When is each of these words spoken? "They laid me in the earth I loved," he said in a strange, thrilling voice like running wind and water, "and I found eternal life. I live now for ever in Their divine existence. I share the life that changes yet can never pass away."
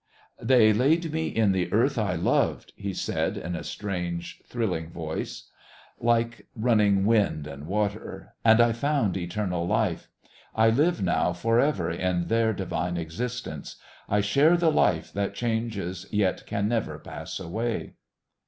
"They 0.41 0.73
laid 0.73 1.13
me 1.13 1.27
in 1.27 1.51
the 1.51 1.71
earth 1.71 1.99
I 1.99 2.15
loved," 2.15 2.73
he 2.75 2.91
said 2.91 3.37
in 3.37 3.55
a 3.55 3.63
strange, 3.63 4.41
thrilling 4.47 4.89
voice 4.89 5.51
like 5.99 6.47
running 6.55 7.05
wind 7.05 7.45
and 7.45 7.67
water, 7.67 8.33
"and 8.43 8.59
I 8.59 8.71
found 8.71 9.15
eternal 9.15 9.67
life. 9.67 10.09
I 10.55 10.71
live 10.71 11.03
now 11.03 11.33
for 11.33 11.59
ever 11.59 11.91
in 11.91 12.29
Their 12.29 12.51
divine 12.51 12.97
existence. 12.97 13.75
I 14.09 14.21
share 14.21 14.57
the 14.57 14.71
life 14.71 15.13
that 15.13 15.35
changes 15.35 16.07
yet 16.09 16.47
can 16.47 16.67
never 16.67 16.97
pass 16.97 17.39
away." 17.39 17.93